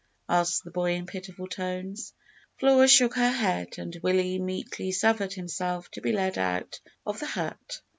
asked 0.27 0.63
the 0.63 0.71
boy, 0.71 0.93
in 0.93 1.05
pitiful 1.05 1.45
tones. 1.47 2.15
Flora 2.57 2.87
shook 2.87 3.13
her 3.17 3.29
head, 3.29 3.77
and 3.77 3.99
Willie 4.01 4.39
meekly 4.39 4.91
suffered 4.91 5.33
himself 5.33 5.91
to 5.91 6.01
be 6.01 6.11
led 6.11 6.39
out 6.39 6.79
of 7.05 7.19
the 7.19 7.27
hut. 7.27 7.81